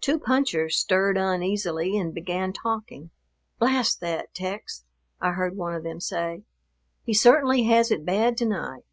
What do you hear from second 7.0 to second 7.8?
"he certainly